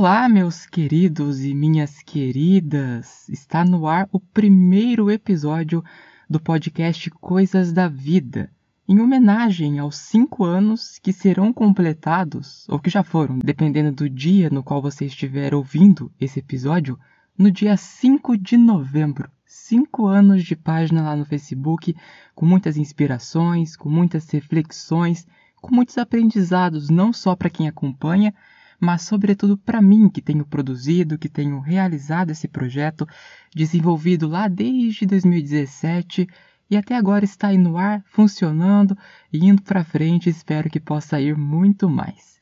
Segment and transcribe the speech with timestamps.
[0.00, 3.28] Olá, meus queridos e minhas queridas!
[3.28, 5.82] Está no ar o primeiro episódio
[6.30, 8.48] do podcast Coisas da Vida,
[8.88, 14.48] em homenagem aos cinco anos que serão completados, ou que já foram, dependendo do dia
[14.50, 16.96] no qual você estiver ouvindo esse episódio,
[17.36, 19.28] no dia 5 de novembro.
[19.44, 21.96] Cinco anos de página lá no Facebook,
[22.36, 25.26] com muitas inspirações, com muitas reflexões,
[25.60, 28.32] com muitos aprendizados, não só para quem acompanha,
[28.80, 33.06] mas sobretudo para mim que tenho produzido, que tenho realizado esse projeto,
[33.54, 36.28] desenvolvido lá desde 2017
[36.70, 38.96] e até agora está aí no ar, funcionando
[39.32, 42.38] e indo para frente, espero que possa ir muito mais.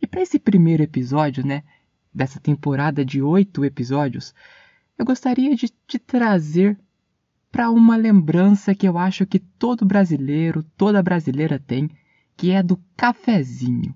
[0.00, 1.62] E para esse primeiro episódio, né,
[2.14, 4.34] dessa temporada de oito episódios,
[4.98, 6.78] eu gostaria de te trazer
[7.50, 11.90] para uma lembrança que eu acho que todo brasileiro, toda brasileira tem,
[12.36, 13.94] que é do cafezinho.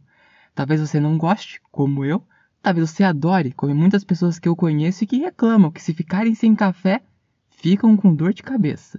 [0.56, 2.26] Talvez você não goste, como eu.
[2.62, 6.34] Talvez você adore, como muitas pessoas que eu conheço e que reclamam que se ficarem
[6.34, 7.02] sem café,
[7.50, 8.98] ficam com dor de cabeça.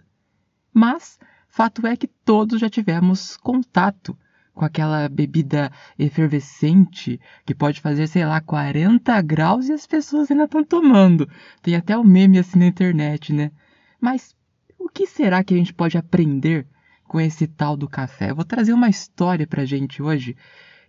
[0.71, 1.19] Mas,
[1.49, 4.15] fato é que todos já tivemos contato
[4.53, 10.43] com aquela bebida efervescente que pode fazer, sei lá, 40 graus e as pessoas ainda
[10.43, 11.27] estão tomando.
[11.63, 13.51] Tem até o um meme assim na internet, né?
[13.99, 14.35] Mas
[14.77, 16.67] o que será que a gente pode aprender
[17.07, 18.29] com esse tal do café?
[18.29, 20.37] Eu vou trazer uma história pra gente hoje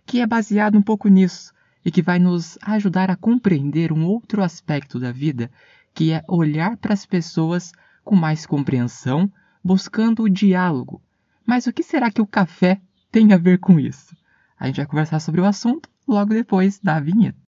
[0.09, 1.53] que é baseado um pouco nisso
[1.85, 5.51] e que vai nos ajudar a compreender um outro aspecto da vida,
[5.93, 7.71] que é olhar para as pessoas
[8.03, 9.31] com mais compreensão,
[9.63, 10.99] buscando o diálogo.
[11.45, 14.17] Mas o que será que o café tem a ver com isso?
[14.59, 17.48] A gente vai conversar sobre o assunto logo depois da vinheta.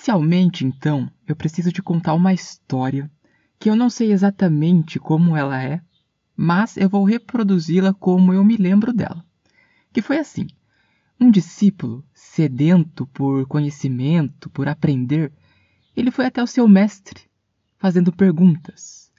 [0.00, 3.10] Inicialmente, então, eu preciso te contar uma história
[3.58, 5.82] que eu não sei exatamente como ela é,
[6.34, 9.22] mas eu vou reproduzi-la como eu me lembro dela.
[9.92, 10.46] Que foi assim:
[11.20, 15.30] um discípulo, sedento por conhecimento, por aprender,
[15.94, 17.20] ele foi até o seu mestre,
[17.76, 19.12] fazendo perguntas.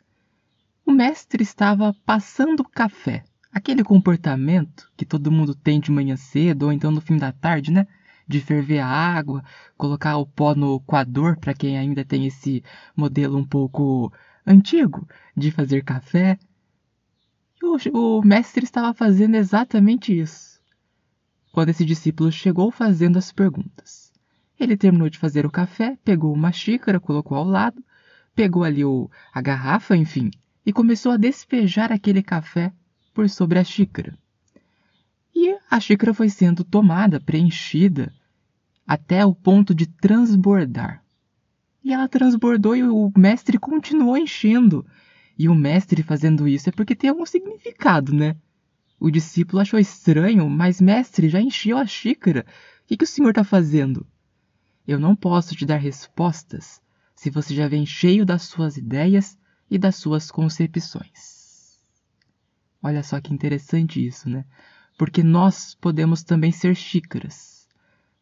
[0.84, 6.72] O mestre estava passando café, aquele comportamento que todo mundo tem de manhã cedo ou
[6.72, 7.86] então no fim da tarde, né?
[8.32, 9.44] De ferver a água,
[9.78, 12.64] colocar o pó no coador para quem ainda tem esse
[12.96, 14.12] modelo um pouco
[14.48, 16.40] antigo de fazer café.
[17.62, 20.60] E o, o mestre estava fazendo exatamente isso.
[21.52, 24.12] Quando esse discípulo chegou fazendo as perguntas.
[24.58, 27.84] Ele terminou de fazer o café, pegou uma xícara, colocou ao lado,
[28.34, 30.32] pegou ali o, a garrafa, enfim,
[30.66, 32.72] e começou a despejar aquele café
[33.14, 34.18] por sobre a xícara.
[35.36, 38.14] E a xícara foi sendo tomada, preenchida
[38.92, 41.02] até o ponto de transbordar.
[41.82, 44.86] E ela transbordou e o mestre continuou enchendo.
[45.40, 48.36] E o mestre fazendo isso é porque tem algum significado, né?
[49.00, 52.46] O discípulo achou estranho, mas mestre, já encheu a xícara.
[52.84, 54.06] O que, que o senhor está fazendo?
[54.86, 56.82] Eu não posso te dar respostas
[57.16, 61.80] se você já vem cheio das suas ideias e das suas concepções.
[62.84, 64.44] Olha só que interessante isso, né?
[64.98, 67.61] Porque nós podemos também ser xícaras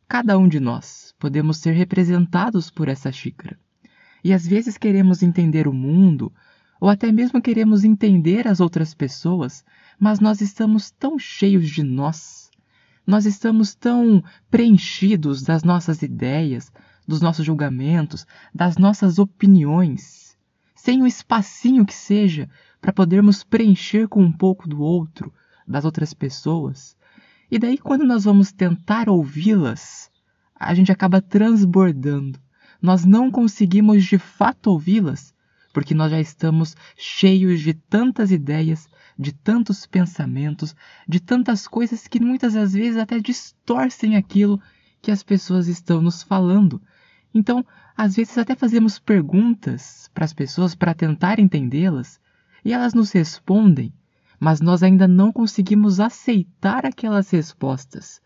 [0.10, 3.60] Cada um de nós podemos ser representados por essa xícara.
[4.24, 6.34] E às vezes queremos entender o mundo,
[6.82, 9.64] ou até mesmo queremos entender as outras pessoas,
[10.00, 12.50] mas nós estamos tão cheios de nós,
[13.06, 16.72] nós estamos tão preenchidos das nossas ideias,
[17.08, 20.36] dos nossos julgamentos, das nossas opiniões,
[20.74, 22.50] sem um espacinho que seja
[22.82, 25.32] para podermos preencher com um pouco do outro,
[25.68, 26.98] das outras pessoas,
[27.52, 30.12] e daí, quando nós vamos tentar ouvi-las,
[30.56, 32.40] a gente acaba transbordando.
[32.80, 35.34] Nós não conseguimos de fato ouvi-las,
[35.74, 40.76] porque nós já estamos cheios de tantas ideias, de tantos pensamentos,
[41.08, 44.62] de tantas coisas que muitas das vezes até distorcem aquilo
[45.02, 46.82] que as pessoas estão nos falando.
[47.34, 47.66] Então,
[47.98, 52.20] às vezes até fazemos perguntas para as pessoas para tentar entendê-las,
[52.64, 53.94] e elas nos respondem
[54.40, 58.22] mas nós ainda não conseguimos aceitar aquelas respostas.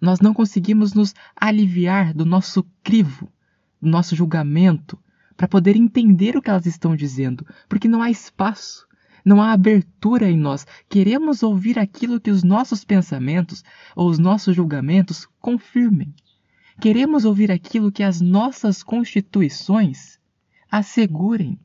[0.00, 3.30] Nós não conseguimos nos aliviar do nosso crivo,
[3.80, 4.98] do nosso julgamento,
[5.36, 8.86] para poder entender o que elas estão dizendo, porque não há espaço,
[9.24, 10.66] não há abertura em nós.
[10.88, 13.62] Queremos ouvir aquilo que os nossos pensamentos
[13.94, 16.12] ou os nossos julgamentos confirmem.
[16.80, 20.18] Queremos ouvir aquilo que as nossas constituições
[20.70, 21.58] assegurem.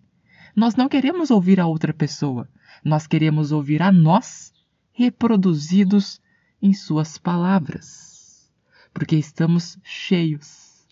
[0.57, 2.49] Nós não queremos ouvir a outra pessoa,
[2.83, 4.51] nós queremos ouvir a nós
[4.91, 6.19] reproduzidos
[6.59, 8.51] em Suas palavras,
[8.91, 10.83] porque estamos cheios.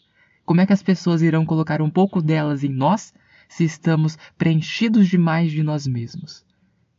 [0.45, 3.11] Como é que as pessoas irão colocar um pouco delas em nós
[3.49, 6.45] se estamos preenchidos demais de nós mesmos.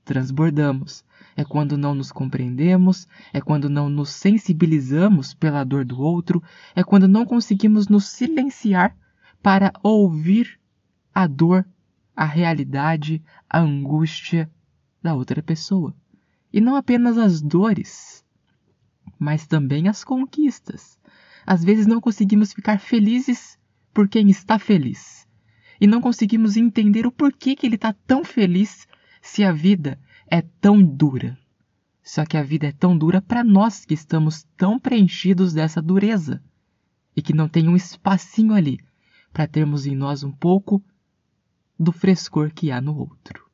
[0.05, 1.05] Transbordamos.
[1.37, 6.43] É quando não nos compreendemos, é quando não nos sensibilizamos pela dor do outro,
[6.75, 8.97] é quando não conseguimos nos silenciar
[9.41, 10.59] para ouvir
[11.15, 11.65] a dor,
[12.17, 14.51] a realidade, a angústia
[15.03, 15.95] da outra pessoa.
[16.51, 18.25] E não apenas as dores,
[19.19, 20.99] mas também as conquistas.
[21.47, 23.59] Às vezes não conseguimos ficar felizes
[23.93, 25.29] por quem está feliz.
[25.79, 28.89] E não conseguimos entender o porquê que ele está tão feliz
[29.21, 31.39] se a vida é tão dura.
[32.03, 36.43] Só que a vida é tão dura para nós que estamos tão preenchidos dessa dureza
[37.15, 38.79] e que não tem um espacinho ali
[39.33, 40.83] para termos em nós um pouco
[41.79, 43.45] do frescor que há no outro.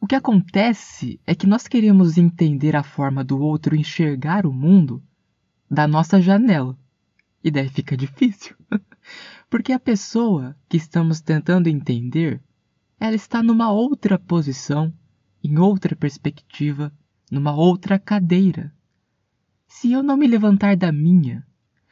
[0.00, 5.02] O que acontece é que nós queremos entender a forma do outro enxergar o mundo
[5.70, 6.76] da nossa janela.
[7.42, 8.56] E daí fica difícil.
[9.48, 12.42] Porque a pessoa que estamos tentando entender,
[12.98, 14.92] ela está numa outra posição,
[15.42, 16.92] em outra perspectiva,
[17.30, 18.74] numa outra cadeira.
[19.72, 21.46] Se eu não me levantar da minha,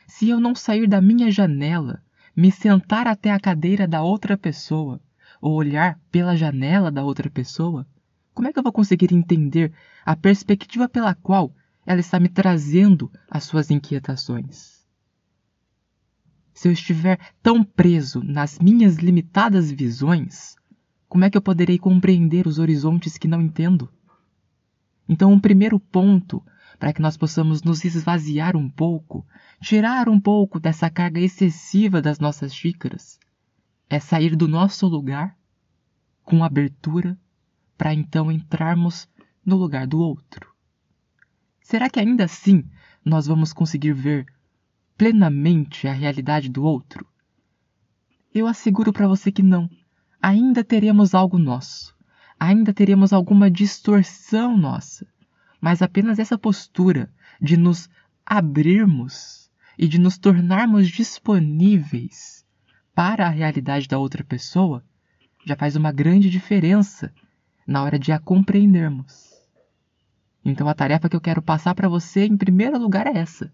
[0.05, 2.03] se eu não sair da minha janela,
[2.37, 5.01] me sentar até a cadeira da outra pessoa,
[5.41, 7.87] ou olhar pela janela da outra pessoa,
[8.35, 9.73] como é que eu vou conseguir entender
[10.05, 11.55] a perspectiva pela qual
[11.87, 14.77] ela está me trazendo as suas inquietações?
[16.59, 20.57] se eu estiver tão preso nas minhas limitadas visões,
[21.09, 23.89] como é que eu poderei compreender os horizontes que não entendo?
[25.09, 26.43] Então, um primeiro ponto
[26.79, 29.27] para que nós possamos nos esvaziar um pouco,
[29.61, 33.19] tirar um pouco dessa carga excessiva das nossas xícaras,
[33.91, 35.37] é sair do nosso lugar
[36.23, 37.19] com abertura
[37.77, 39.09] para então entrarmos
[39.45, 40.53] no lugar do outro.
[41.61, 42.65] Será que ainda assim
[43.05, 44.27] nós vamos conseguir ver
[44.97, 47.07] plenamente a realidade do outro?
[48.33, 49.69] Eu asseguro para você que não.
[50.21, 51.97] Ainda teremos algo nosso.
[52.39, 55.07] Ainda teremos alguma distorção nossa.
[55.61, 57.11] Mas apenas essa postura
[57.41, 57.89] de nos
[58.25, 62.45] abrirmos e de nos tornarmos disponíveis
[62.95, 64.85] para a realidade da outra pessoa
[65.47, 67.13] já faz uma grande diferença
[67.67, 69.33] na hora de a compreendermos.
[70.45, 73.53] Então a tarefa que eu quero passar para você em primeiro lugar é essa: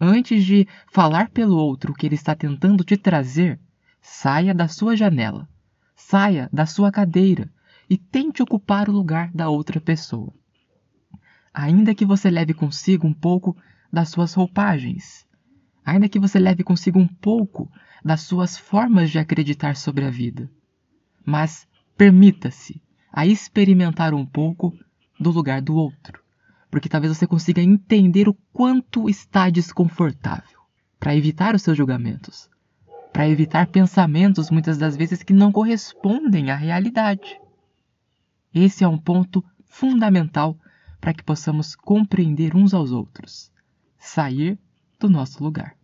[0.00, 3.58] Antes de falar pelo outro o que ele está tentando te trazer,
[4.00, 5.48] saia da sua janela,
[5.96, 7.50] saia da sua cadeira
[7.88, 10.32] e tente ocupar o lugar da outra pessoa.
[11.54, 13.56] Ainda que você leve consigo um pouco
[13.92, 15.24] das suas roupagens,
[15.84, 17.70] ainda que você leve consigo um pouco
[18.04, 20.50] das suas formas de acreditar sobre a vida,
[21.24, 24.76] mas permita-se a experimentar um pouco
[25.18, 26.20] do lugar do outro.
[26.72, 30.58] Porque talvez você consiga entender o quanto está desconfortável,
[30.98, 32.50] para evitar os seus julgamentos,
[33.12, 37.40] para evitar pensamentos muitas das vezes que não correspondem à realidade.
[38.52, 40.58] Esse é um ponto fundamental
[41.04, 43.52] para que possamos compreender uns aos outros,
[43.98, 44.58] sair
[44.98, 45.76] do nosso lugar.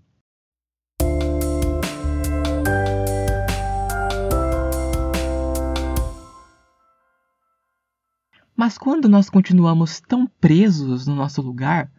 [8.56, 11.92] Mas quando nós continuamos tão presos no nosso lugar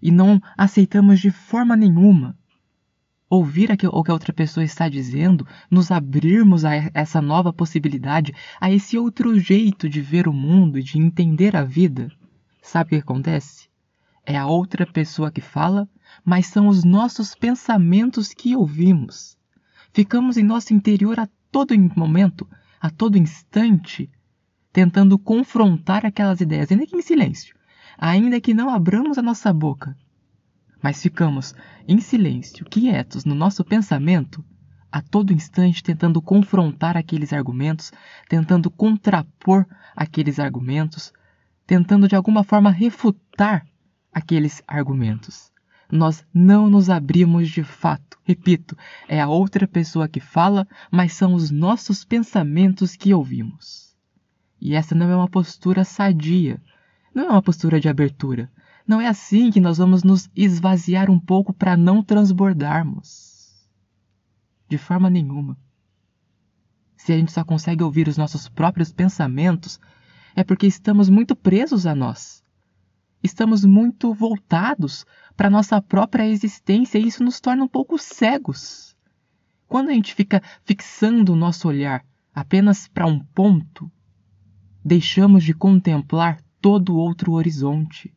[0.00, 2.38] e não aceitamos de forma nenhuma
[3.28, 8.70] ouvir o que a outra pessoa está dizendo, nos abrirmos a essa nova possibilidade, a
[8.70, 12.08] esse outro jeito de ver o mundo de entender a vida,
[12.68, 13.68] sabe o que acontece?
[14.24, 15.88] É a outra pessoa que fala,
[16.24, 19.38] mas são os nossos pensamentos que ouvimos.
[19.92, 22.46] Ficamos em nosso interior a todo momento,
[22.78, 24.10] a todo instante,
[24.70, 27.56] tentando confrontar aquelas ideias, ainda que em silêncio,
[27.96, 29.96] ainda que não abramos a nossa boca,
[30.82, 31.54] mas ficamos
[31.88, 34.44] em silêncio, quietos no nosso pensamento,
[34.92, 37.92] a todo instante tentando confrontar aqueles argumentos,
[38.28, 41.12] tentando contrapor aqueles argumentos,
[41.68, 43.68] tentando de alguma forma refutar
[44.10, 45.52] aqueles argumentos.
[45.92, 48.18] Nós não nos abrimos de fato.
[48.24, 48.74] Repito,
[49.06, 53.94] é a outra pessoa que fala, mas são os nossos pensamentos que ouvimos.
[54.58, 56.58] E essa não é uma postura sadia,
[57.14, 58.50] não é uma postura de abertura.
[58.86, 63.68] Não é assim que nós vamos nos esvaziar um pouco para não transbordarmos.
[64.66, 65.54] De forma nenhuma.
[66.96, 69.78] Se a gente só consegue ouvir os nossos próprios pensamentos,
[70.38, 72.44] é porque estamos muito presos a nós.
[73.20, 75.04] Estamos muito voltados
[75.36, 78.96] para nossa própria existência e isso nos torna um pouco cegos.
[79.66, 83.90] Quando a gente fica fixando o nosso olhar apenas para um ponto,
[84.84, 88.14] deixamos de contemplar todo outro horizonte.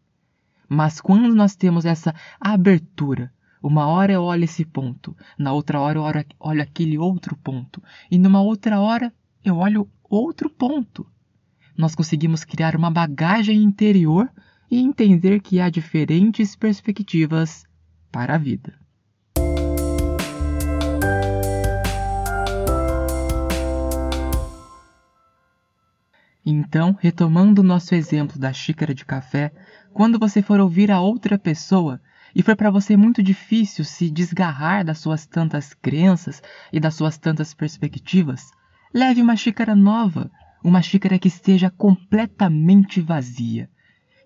[0.70, 5.98] Mas quando nós temos essa abertura, uma hora eu olho esse ponto, na outra hora
[5.98, 6.04] eu
[6.40, 9.12] olho aquele outro ponto, e numa outra hora
[9.44, 11.11] eu olho outro ponto.
[11.82, 14.30] Nós conseguimos criar uma bagagem interior
[14.70, 17.66] e entender que há diferentes perspectivas
[18.12, 18.76] para a vida.
[26.46, 29.52] Então, retomando o nosso exemplo da xícara de café,
[29.92, 32.00] quando você for ouvir a outra pessoa
[32.36, 37.18] e for para você muito difícil se desgarrar das suas tantas crenças e das suas
[37.18, 38.52] tantas perspectivas,
[38.94, 40.30] leve uma xícara nova,
[40.64, 43.70] uma xícara que esteja completamente vazia.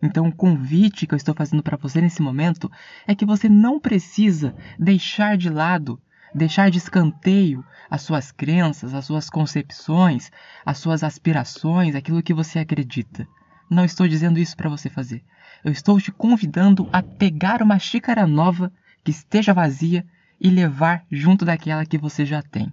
[0.02, 2.72] Então, o convite que eu estou fazendo para você nesse momento
[3.08, 6.00] é que você não precisa deixar de lado
[6.36, 10.30] deixar de escanteio as suas crenças, as suas concepções,
[10.66, 13.26] as suas aspirações, aquilo que você acredita.
[13.70, 15.24] Não estou dizendo isso para você fazer.
[15.64, 18.72] Eu estou te convidando a pegar uma xícara nova
[19.04, 20.06] que esteja vazia
[20.40, 22.72] e levar junto daquela que você já tem.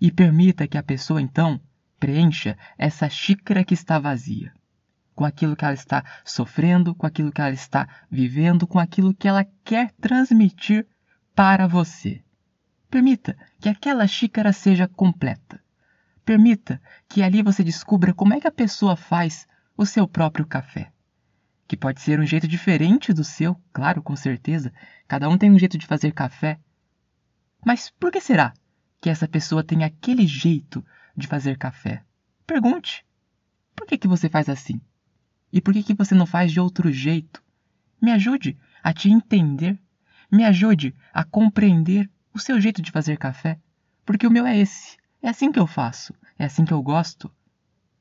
[0.00, 1.60] E permita que a pessoa então
[1.98, 4.52] preencha essa xícara que está vazia,
[5.14, 9.26] com aquilo que ela está sofrendo, com aquilo que ela está vivendo, com aquilo que
[9.28, 10.86] ela quer transmitir
[11.34, 12.22] para você.
[12.90, 15.60] Permita que aquela xícara seja completa.
[16.24, 20.90] Permita que ali você descubra como é que a pessoa faz o seu próprio café.
[21.68, 24.72] Que pode ser um jeito diferente do seu, claro, com certeza.
[25.08, 26.58] Cada um tem um jeito de fazer café.
[27.64, 28.52] Mas por que será
[29.00, 30.84] que essa pessoa tem aquele jeito
[31.16, 32.02] de fazer café?
[32.46, 33.04] Pergunte.
[33.74, 34.80] Por que, que você faz assim?
[35.52, 37.42] E por que, que você não faz de outro jeito?
[38.00, 39.78] Me ajude a te entender.
[40.30, 43.58] Me ajude a compreender o seu jeito de fazer café,
[44.04, 44.96] porque o meu é esse.
[45.22, 47.32] É assim que eu faço, é assim que eu gosto.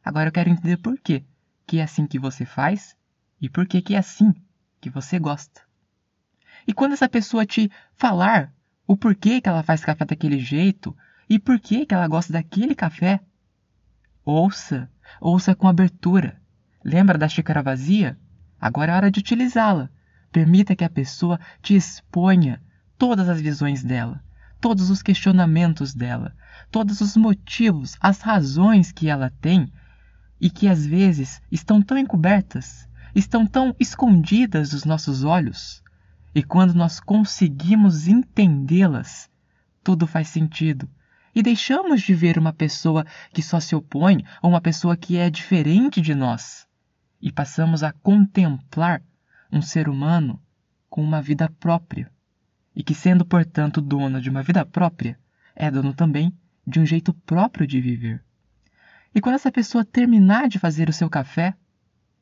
[0.04, 1.24] Agora eu quero entender por quê
[1.66, 2.96] que é assim que você faz
[3.42, 4.34] e por que que é assim
[4.82, 5.62] que você gosta.
[6.68, 8.54] E quando essa pessoa te falar
[8.88, 10.96] o porquê que ela faz café daquele jeito
[11.29, 13.20] e por que que ela gosta daquele café,
[14.24, 14.89] ouça,
[15.20, 16.41] ouça com abertura.
[16.84, 18.17] Lembra da xícara vazia?
[18.60, 19.89] Agora é hora de utilizá-la.
[20.32, 22.62] Permita que a pessoa te exponha
[22.98, 24.24] todas as visões dela,
[24.60, 26.36] todos os questionamentos dela,
[26.72, 29.72] todos os motivos, as razões que ela tem
[30.39, 35.82] e que às vezes estão tão encobertas, estão tão escondidas dos nossos olhos.
[36.34, 39.29] E quando nós conseguimos entendê-las,
[39.84, 40.89] tudo faz sentido.
[41.36, 45.30] E deixamos de ver uma pessoa que só se opõe ou uma pessoa que é
[45.30, 46.65] diferente de nós.
[47.22, 49.04] E passamos a contemplar
[49.51, 50.42] um ser humano
[50.89, 52.10] com uma vida própria,
[52.74, 55.20] e que, sendo portanto dono de uma vida própria,
[55.54, 56.34] é dono também
[56.65, 58.24] de um jeito próprio de viver.
[59.13, 61.54] E quando essa pessoa terminar de fazer o seu café,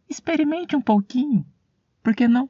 [0.10, 1.46] experimente um pouquinho.
[2.02, 2.50] Por que não?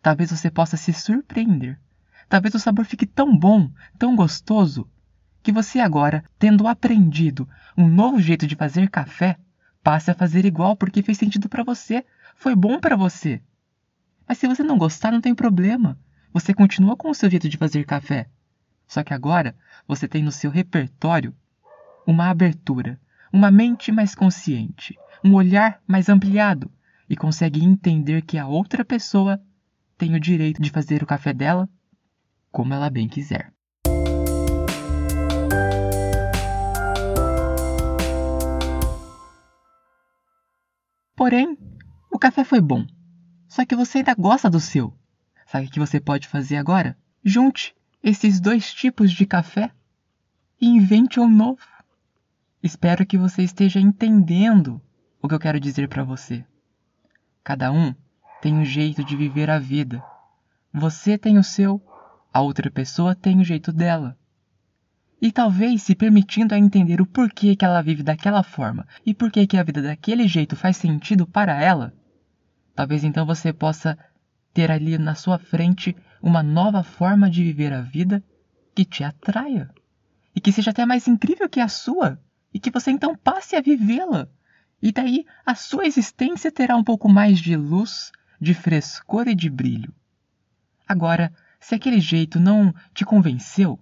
[0.00, 1.80] Talvez você possa se surpreender.
[2.28, 4.88] Talvez o sabor fique tão bom, tão gostoso,
[5.44, 7.46] que você agora, tendo aprendido
[7.76, 9.36] um novo jeito de fazer café,
[9.82, 12.02] passe a fazer igual porque fez sentido para você,
[12.34, 13.42] foi bom para você.
[14.26, 15.98] Mas se você não gostar, não tem problema.
[16.32, 18.26] Você continua com o seu jeito de fazer café.
[18.88, 19.54] Só que agora
[19.86, 21.36] você tem no seu repertório
[22.06, 22.98] uma abertura,
[23.30, 26.70] uma mente mais consciente, um olhar mais ampliado
[27.06, 29.38] e consegue entender que a outra pessoa
[29.98, 31.68] tem o direito de fazer o café dela
[32.50, 33.53] como ela bem quiser.
[41.16, 41.56] Porém,
[42.10, 42.86] o café foi bom.
[43.48, 44.92] Só que você ainda gosta do seu.
[45.46, 46.96] Sabe o que você pode fazer agora?
[47.24, 49.70] Junte esses dois tipos de café
[50.60, 51.62] e invente um novo.
[52.62, 54.80] Espero que você esteja entendendo
[55.22, 56.44] o que eu quero dizer para você.
[57.42, 57.94] Cada um
[58.40, 60.02] tem um jeito de viver a vida.
[60.72, 61.80] Você tem o seu,
[62.32, 64.18] a outra pessoa tem o jeito dela.
[65.24, 69.46] E talvez se permitindo a entender o porquê que ela vive daquela forma e porquê
[69.46, 71.94] que a vida daquele jeito faz sentido para ela,
[72.76, 73.98] talvez então você possa
[74.52, 78.22] ter ali na sua frente uma nova forma de viver a vida
[78.74, 79.70] que te atraia
[80.36, 82.20] e que seja até mais incrível que a sua
[82.52, 84.28] e que você então passe a vivê-la.
[84.82, 89.48] E daí a sua existência terá um pouco mais de luz, de frescor e de
[89.48, 89.90] brilho.
[90.86, 93.80] Agora, se aquele jeito não te convenceu,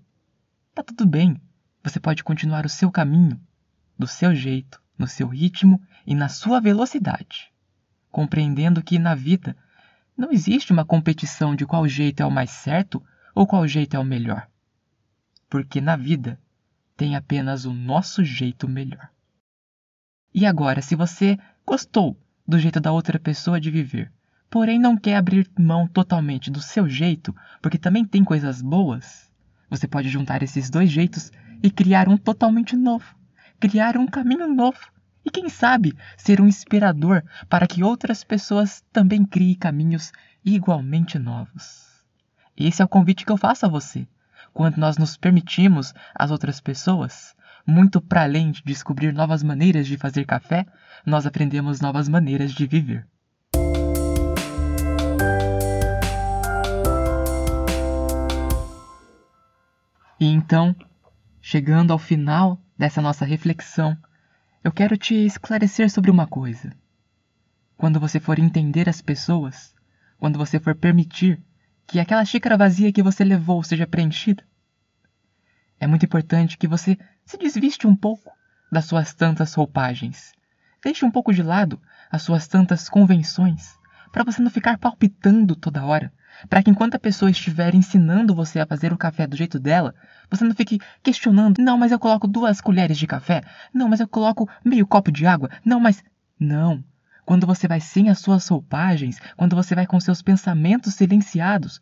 [0.75, 1.41] tá tudo bem.
[1.83, 3.41] Você pode continuar o seu caminho,
[3.99, 7.53] do seu jeito, no seu ritmo e na sua velocidade,
[8.11, 9.57] compreendendo que na vida
[10.17, 13.03] não existe uma competição de qual jeito é o mais certo
[13.35, 14.49] ou qual jeito é o melhor.
[15.49, 16.39] Porque na vida
[16.97, 19.11] tem apenas o nosso jeito melhor.
[20.35, 24.13] E agora, se você gostou do jeito da outra pessoa de viver,
[24.49, 29.32] porém não quer abrir mão totalmente do seu jeito, porque também tem coisas boas,
[29.73, 33.07] você pode juntar esses dois jeitos e criar um totalmente novo,
[33.59, 34.79] criar um caminho novo
[35.25, 40.13] e quem sabe ser um inspirador para que outras pessoas também criem caminhos
[40.45, 41.87] igualmente novos.
[42.55, 44.07] Esse é o convite que eu faço a você.
[44.53, 47.35] Quando nós nos permitimos às outras pessoas,
[47.67, 50.67] muito para além de descobrir novas maneiras de fazer café,
[51.07, 53.07] nós aprendemos novas maneiras de viver.
[60.23, 60.73] E então,
[61.41, 63.99] chegando ao final dessa nossa reflexão,
[64.63, 66.73] eu quero te esclarecer sobre uma coisa.
[67.77, 69.75] Quando você for entender as pessoas,
[70.21, 71.43] quando você for permitir
[71.89, 74.45] que aquela xícara vazia que você levou seja preenchida,
[75.81, 78.31] é muito importante que você se desviste um pouco
[78.71, 80.33] das suas tantas roupagens.
[80.85, 83.77] Deixe um pouco de lado as suas tantas convenções,
[84.13, 86.13] para você não ficar palpitando toda hora,
[86.49, 89.95] para que enquanto a pessoa estiver ensinando você a fazer o café do jeito dela,
[90.31, 93.43] você não fique questionando, não, mas eu coloco duas colheres de café,
[93.73, 96.05] não, mas eu coloco meio copo de água, não, mas.
[96.39, 96.85] Não.
[97.25, 101.81] Quando você vai sem as suas roupagens, quando você vai com seus pensamentos silenciados,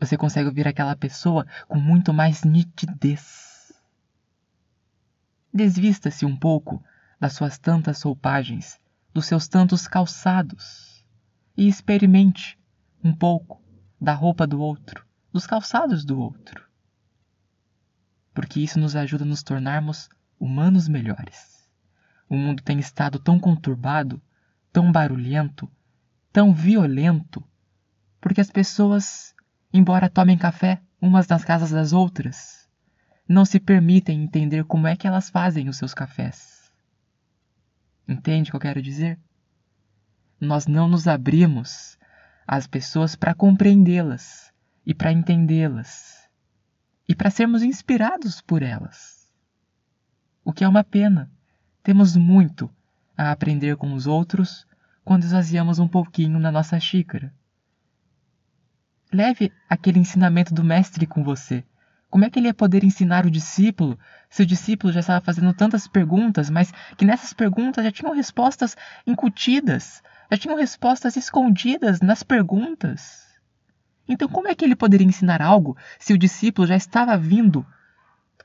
[0.00, 3.72] você consegue ouvir aquela pessoa com muito mais nitidez.
[5.52, 6.82] Desvista-se um pouco
[7.20, 8.80] das suas tantas roupagens,
[9.12, 10.89] dos seus tantos calçados,
[11.60, 12.58] e experimente
[13.04, 13.60] um pouco
[14.00, 16.66] da roupa do outro, dos calçados do outro.
[18.32, 21.68] Porque isso nos ajuda a nos tornarmos humanos melhores.
[22.30, 24.22] O mundo tem estado tão conturbado,
[24.72, 25.70] tão barulhento,
[26.32, 27.44] tão violento,
[28.22, 29.34] porque as pessoas,
[29.70, 32.66] embora tomem café umas nas casas das outras,
[33.28, 36.72] não se permitem entender como é que elas fazem os seus cafés.
[38.08, 39.18] Entende o que eu quero dizer?
[40.40, 41.98] Nós não nos abrimos
[42.46, 44.50] as pessoas para compreendê-las
[44.86, 46.28] e para entendê-las
[47.06, 49.30] e para sermos inspirados por elas.
[50.42, 51.30] O que é uma pena.
[51.82, 52.70] Temos muito
[53.16, 54.66] a aprender com os outros
[55.04, 57.34] quando esvaziamos um pouquinho na nossa xícara.
[59.12, 61.64] Leve aquele ensinamento do mestre com você.
[62.08, 65.52] Como é que ele ia poder ensinar o discípulo se o discípulo já estava fazendo
[65.52, 72.22] tantas perguntas, mas que nessas perguntas já tinham respostas incutidas, já tinham respostas escondidas nas
[72.22, 73.26] perguntas.
[74.08, 77.66] Então, como é que ele poderia ensinar algo se o discípulo já estava vindo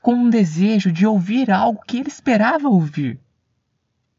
[0.00, 3.20] com um desejo de ouvir algo que ele esperava ouvir?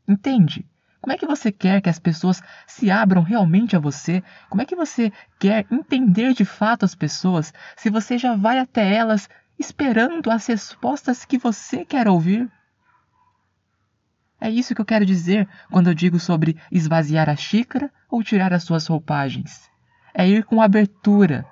[0.08, 0.66] Entende?
[1.02, 4.24] Como é que você quer que as pessoas se abram realmente a você?
[4.50, 8.94] Como é que você quer entender de fato as pessoas se você já vai até
[8.94, 12.52] elas esperando as respostas que você quer ouvir?
[14.40, 18.54] É isso que eu quero dizer quando eu digo sobre esvaziar a xícara ou tirar
[18.54, 19.70] as suas roupagens.
[20.14, 21.46] É ir com abertura,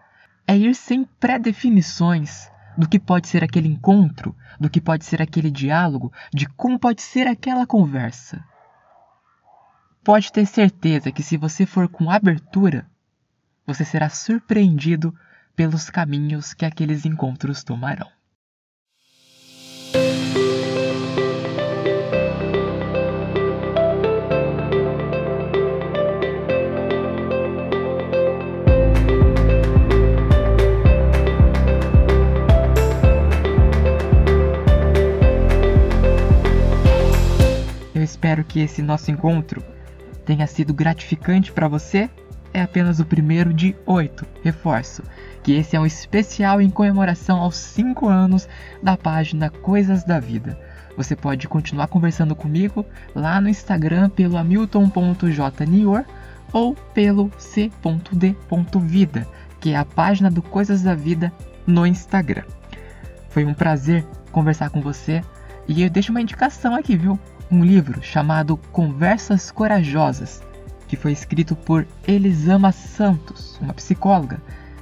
[0.47, 5.49] é ir sem pré-definições do que pode ser aquele encontro, do que pode ser aquele
[5.49, 8.43] diálogo, de como pode ser aquela conversa.
[10.03, 12.85] Pode ter certeza que se você for com abertura,
[13.65, 15.15] você será surpreendido
[15.55, 18.14] pelos caminhos que aqueles encontros tomarão.
[38.05, 39.63] Espero que esse nosso encontro
[40.25, 42.09] tenha sido gratificante para você.
[42.53, 44.25] É apenas o primeiro de oito.
[44.41, 45.03] Reforço
[45.45, 48.49] que esse é um especial em comemoração aos cinco anos
[48.81, 50.57] da página Coisas da Vida.
[50.97, 56.03] Você pode continuar conversando comigo lá no Instagram pelo hamilton.jnior
[56.51, 59.27] ou pelo c.d.vida,
[59.59, 61.31] que é a página do Coisas da Vida
[61.67, 62.45] no Instagram.
[63.29, 65.21] Foi um prazer conversar com você
[65.67, 67.19] e eu deixo uma indicação aqui, viu?
[67.51, 70.41] Um livro chamado Conversas Corajosas,
[70.87, 74.41] que foi escrito por Elisama Santos, uma psicóloga,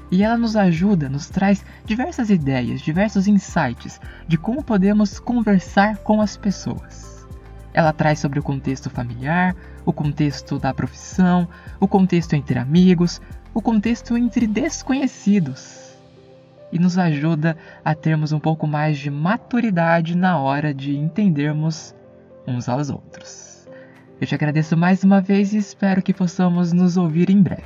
[0.09, 6.21] e ela nos ajuda, nos traz diversas ideias, diversos insights de como podemos conversar com
[6.21, 7.27] as pessoas.
[7.73, 11.47] Ela traz sobre o contexto familiar, o contexto da profissão,
[11.79, 13.19] o contexto entre amigos,
[13.53, 15.97] o contexto entre desconhecidos.
[16.71, 21.95] E nos ajuda a termos um pouco mais de maturidade na hora de entendermos
[22.47, 23.67] uns aos outros.
[24.19, 27.63] Eu te agradeço mais uma vez e espero que possamos nos ouvir em breve.